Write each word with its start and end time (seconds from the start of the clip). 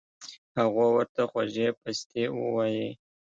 هغو 0.57 0.85
ورته 0.95 1.21
خوږې 1.31 1.67
پستې 1.81 2.23
اووائي 2.35 2.87